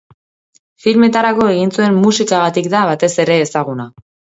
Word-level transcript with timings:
Filmetarako 0.85 1.47
egin 1.51 1.75
zuen 1.77 2.03
musikagatik 2.09 2.75
da 2.77 2.87
batez 2.95 3.15
ere 3.29 3.41
ezaguna. 3.49 3.93